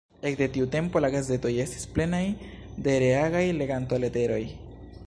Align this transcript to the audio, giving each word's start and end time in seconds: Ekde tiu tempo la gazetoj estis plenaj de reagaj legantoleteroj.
Ekde 0.27 0.45
tiu 0.53 0.67
tempo 0.75 1.01
la 1.05 1.11
gazetoj 1.15 1.51
estis 1.65 1.85
plenaj 1.99 2.23
de 2.89 2.97
reagaj 3.05 3.47
legantoleteroj. 3.61 4.43